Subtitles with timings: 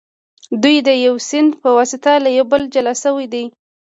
[0.61, 3.45] دوی د یو سیند په واسطه له یو بله جلا شوي دي.